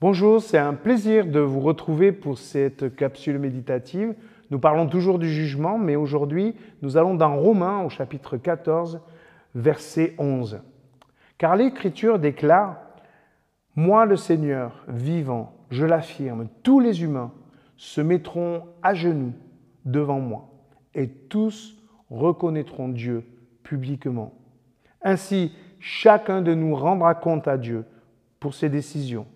Bonjour, 0.00 0.40
c'est 0.40 0.58
un 0.58 0.74
plaisir 0.74 1.26
de 1.26 1.40
vous 1.40 1.58
retrouver 1.58 2.12
pour 2.12 2.38
cette 2.38 2.94
capsule 2.94 3.40
méditative. 3.40 4.14
Nous 4.48 4.60
parlons 4.60 4.86
toujours 4.86 5.18
du 5.18 5.28
jugement, 5.28 5.76
mais 5.76 5.96
aujourd'hui, 5.96 6.54
nous 6.82 6.96
allons 6.96 7.16
dans 7.16 7.36
Romains 7.36 7.82
au 7.82 7.88
chapitre 7.88 8.36
14, 8.36 9.00
verset 9.56 10.14
11. 10.18 10.60
Car 11.36 11.56
l'Écriture 11.56 12.20
déclare 12.20 12.76
Moi, 13.74 14.06
le 14.06 14.14
Seigneur, 14.14 14.84
vivant, 14.86 15.52
je 15.68 15.84
l'affirme, 15.84 16.46
tous 16.62 16.78
les 16.78 17.02
humains 17.02 17.32
se 17.76 18.00
mettront 18.00 18.68
à 18.84 18.94
genoux 18.94 19.32
devant 19.84 20.20
moi, 20.20 20.48
et 20.94 21.08
tous 21.08 21.76
reconnaîtront 22.08 22.88
Dieu 22.88 23.24
publiquement. 23.64 24.32
Ainsi, 25.02 25.52
chacun 25.80 26.40
de 26.40 26.54
nous 26.54 26.76
rendra 26.76 27.16
compte 27.16 27.48
à 27.48 27.58
Dieu 27.58 27.84
pour 28.38 28.54
ses 28.54 28.68
décisions 28.68 29.26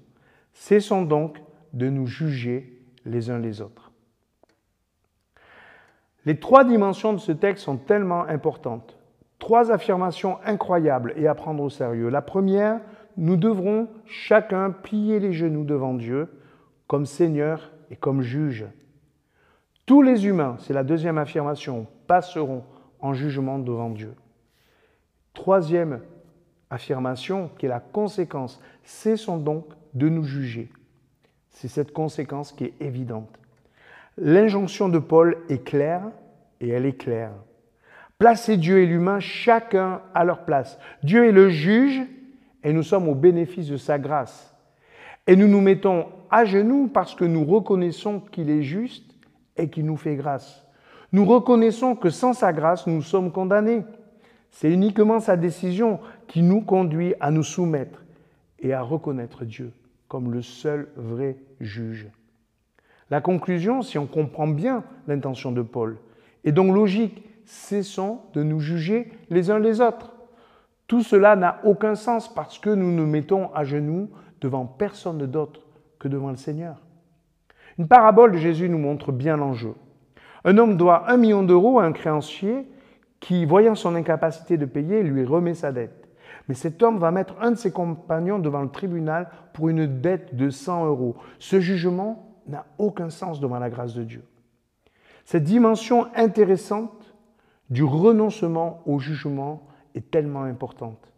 Cessons 0.52 1.02
donc 1.02 1.42
de 1.72 1.88
nous 1.88 2.06
juger 2.06 2.80
les 3.04 3.30
uns 3.30 3.38
les 3.38 3.60
autres. 3.60 3.92
Les 6.24 6.38
trois 6.38 6.64
dimensions 6.64 7.12
de 7.12 7.18
ce 7.18 7.32
texte 7.32 7.64
sont 7.64 7.76
tellement 7.76 8.24
importantes. 8.24 8.96
Trois 9.38 9.72
affirmations 9.72 10.38
incroyables 10.44 11.14
et 11.16 11.26
à 11.26 11.34
prendre 11.34 11.62
au 11.64 11.70
sérieux. 11.70 12.08
La 12.08 12.22
première, 12.22 12.80
nous 13.16 13.36
devrons 13.36 13.88
chacun 14.06 14.70
plier 14.70 15.18
les 15.18 15.32
genoux 15.32 15.64
devant 15.64 15.94
Dieu 15.94 16.28
comme 16.86 17.06
Seigneur 17.06 17.72
et 17.90 17.96
comme 17.96 18.22
juge. 18.22 18.66
Tous 19.84 20.00
les 20.00 20.26
humains, 20.26 20.56
c'est 20.60 20.72
la 20.72 20.84
deuxième 20.84 21.18
affirmation, 21.18 21.86
passeront 22.06 22.62
en 23.00 23.14
jugement 23.14 23.58
devant 23.58 23.90
Dieu. 23.90 24.14
Troisième 25.34 26.00
affirmation, 26.70 27.50
qui 27.58 27.66
est 27.66 27.68
la 27.68 27.80
conséquence, 27.80 28.60
cessons 28.84 29.38
donc 29.38 29.66
de 29.94 30.08
nous 30.08 30.24
juger. 30.24 30.70
C'est 31.50 31.68
cette 31.68 31.92
conséquence 31.92 32.52
qui 32.52 32.64
est 32.64 32.74
évidente. 32.80 33.38
L'injonction 34.18 34.88
de 34.88 34.98
Paul 34.98 35.38
est 35.48 35.64
claire 35.64 36.02
et 36.60 36.68
elle 36.68 36.86
est 36.86 36.96
claire. 36.96 37.32
Placez 38.18 38.56
Dieu 38.56 38.78
et 38.78 38.86
l'humain 38.86 39.20
chacun 39.20 40.00
à 40.14 40.24
leur 40.24 40.44
place. 40.44 40.78
Dieu 41.02 41.26
est 41.26 41.32
le 41.32 41.48
juge 41.50 42.02
et 42.62 42.72
nous 42.72 42.82
sommes 42.82 43.08
au 43.08 43.14
bénéfice 43.14 43.68
de 43.68 43.76
sa 43.76 43.98
grâce. 43.98 44.54
Et 45.26 45.36
nous 45.36 45.48
nous 45.48 45.60
mettons 45.60 46.06
à 46.30 46.44
genoux 46.44 46.88
parce 46.92 47.14
que 47.14 47.24
nous 47.24 47.44
reconnaissons 47.44 48.20
qu'il 48.20 48.50
est 48.50 48.62
juste 48.62 49.14
et 49.56 49.68
qu'il 49.70 49.86
nous 49.86 49.96
fait 49.96 50.16
grâce. 50.16 50.64
Nous 51.12 51.24
reconnaissons 51.24 51.94
que 51.94 52.10
sans 52.10 52.32
sa 52.32 52.52
grâce, 52.52 52.86
nous 52.86 53.02
sommes 53.02 53.32
condamnés. 53.32 53.82
C'est 54.50 54.72
uniquement 54.72 55.20
sa 55.20 55.36
décision 55.36 56.00
qui 56.26 56.42
nous 56.42 56.62
conduit 56.62 57.14
à 57.20 57.30
nous 57.30 57.42
soumettre 57.42 58.01
et 58.62 58.72
à 58.72 58.82
reconnaître 58.82 59.44
Dieu 59.44 59.72
comme 60.08 60.32
le 60.32 60.42
seul 60.42 60.88
vrai 60.96 61.36
juge. 61.60 62.08
La 63.10 63.20
conclusion, 63.20 63.82
si 63.82 63.98
on 63.98 64.06
comprend 64.06 64.46
bien 64.46 64.84
l'intention 65.06 65.52
de 65.52 65.62
Paul, 65.62 65.98
est 66.44 66.52
donc 66.52 66.74
logique. 66.74 67.24
Cessons 67.44 68.20
de 68.34 68.42
nous 68.42 68.60
juger 68.60 69.10
les 69.28 69.50
uns 69.50 69.58
les 69.58 69.80
autres. 69.80 70.12
Tout 70.86 71.02
cela 71.02 71.34
n'a 71.34 71.60
aucun 71.64 71.94
sens 71.94 72.32
parce 72.32 72.58
que 72.58 72.70
nous 72.70 72.92
nous 72.92 73.06
mettons 73.06 73.52
à 73.54 73.64
genoux 73.64 74.10
devant 74.40 74.66
personne 74.66 75.26
d'autre 75.26 75.62
que 75.98 76.08
devant 76.08 76.30
le 76.30 76.36
Seigneur. 76.36 76.76
Une 77.78 77.88
parabole 77.88 78.32
de 78.32 78.38
Jésus 78.38 78.68
nous 78.68 78.78
montre 78.78 79.12
bien 79.12 79.36
l'enjeu. 79.36 79.74
Un 80.44 80.58
homme 80.58 80.76
doit 80.76 81.10
un 81.10 81.16
million 81.16 81.42
d'euros 81.42 81.80
à 81.80 81.84
un 81.84 81.92
créancier 81.92 82.66
qui, 83.18 83.44
voyant 83.44 83.74
son 83.74 83.94
incapacité 83.94 84.58
de 84.58 84.66
payer, 84.66 85.02
lui 85.02 85.24
remet 85.24 85.54
sa 85.54 85.72
dette. 85.72 86.08
Mais 86.48 86.54
cet 86.54 86.82
homme 86.82 86.98
va 86.98 87.10
mettre 87.10 87.34
un 87.40 87.52
de 87.52 87.56
ses 87.56 87.72
compagnons 87.72 88.38
devant 88.38 88.62
le 88.62 88.70
tribunal 88.70 89.28
pour 89.52 89.68
une 89.68 89.86
dette 90.00 90.34
de 90.34 90.50
100 90.50 90.86
euros. 90.86 91.16
Ce 91.38 91.60
jugement 91.60 92.36
n'a 92.46 92.66
aucun 92.78 93.10
sens 93.10 93.40
devant 93.40 93.58
la 93.58 93.70
grâce 93.70 93.94
de 93.94 94.04
Dieu. 94.04 94.24
Cette 95.24 95.44
dimension 95.44 96.06
intéressante 96.16 97.14
du 97.70 97.84
renoncement 97.84 98.82
au 98.86 98.98
jugement 98.98 99.62
est 99.94 100.10
tellement 100.10 100.42
importante. 100.42 101.12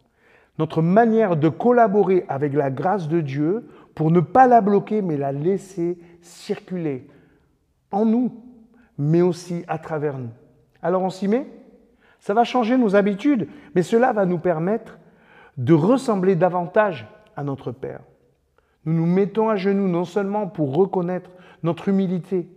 Notre 0.57 0.81
manière 0.81 1.35
de 1.35 1.49
collaborer 1.49 2.25
avec 2.29 2.53
la 2.53 2.71
grâce 2.71 3.07
de 3.07 3.19
Dieu 3.19 3.67
pour 3.93 4.11
ne 4.11 4.21
pas 4.21 4.47
la 4.47 4.61
bloquer, 4.61 5.01
mais 5.01 5.17
la 5.17 5.31
laisser 5.31 5.97
circuler 6.21 7.07
en 7.91 8.05
nous, 8.05 8.31
mais 8.97 9.21
aussi 9.21 9.63
à 9.67 9.79
travers 9.79 10.17
nous. 10.17 10.29
Alors 10.81 11.01
on 11.01 11.09
s'y 11.09 11.27
met? 11.27 11.47
Ça 12.19 12.33
va 12.33 12.43
changer 12.43 12.77
nos 12.77 12.95
habitudes, 12.95 13.47
mais 13.75 13.83
cela 13.83 14.13
va 14.13 14.25
nous 14.25 14.39
permettre 14.39 14.97
de 15.57 15.73
ressembler 15.73 16.35
davantage 16.35 17.07
à 17.35 17.43
notre 17.43 17.71
Père. 17.71 18.01
Nous 18.85 18.93
nous 18.93 19.05
mettons 19.05 19.49
à 19.49 19.55
genoux 19.55 19.87
non 19.87 20.05
seulement 20.05 20.47
pour 20.47 20.75
reconnaître 20.75 21.29
notre 21.63 21.89
humilité, 21.89 22.47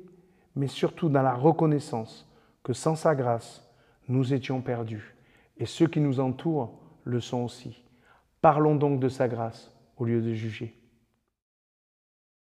mais 0.56 0.66
surtout 0.66 1.08
dans 1.08 1.22
la 1.22 1.34
reconnaissance 1.34 2.28
que 2.62 2.72
sans 2.72 2.96
sa 2.96 3.14
grâce, 3.14 3.64
nous 4.08 4.34
étions 4.34 4.60
perdus. 4.60 5.14
Et 5.56 5.66
ceux 5.66 5.86
qui 5.86 6.00
nous 6.00 6.20
entourent 6.20 6.72
le 7.04 7.20
sont 7.20 7.44
aussi. 7.44 7.82
Parlons 8.40 8.74
donc 8.74 9.00
de 9.00 9.08
sa 9.08 9.28
grâce 9.28 9.72
au 9.96 10.04
lieu 10.04 10.20
de 10.20 10.32
juger. 10.32 10.77